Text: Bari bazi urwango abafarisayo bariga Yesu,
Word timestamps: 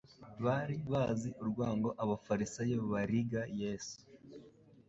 Bari 0.43 0.75
bazi 0.91 1.29
urwango 1.41 1.89
abafarisayo 2.03 2.77
bariga 2.91 3.41
Yesu, 3.61 3.99